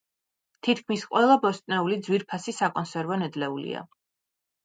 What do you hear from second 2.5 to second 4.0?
საკონსერვო ნედლეულია.